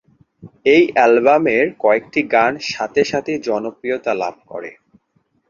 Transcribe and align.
এই 0.65 0.83
অ্যালবামের 0.93 1.65
কয়েকটি 1.79 2.21
গান 2.33 2.53
সাথে 2.71 3.01
সাথেই 3.03 3.39
জনপ্রিয়তা 3.47 4.11
লাভ 4.21 4.35
করে। 4.47 4.71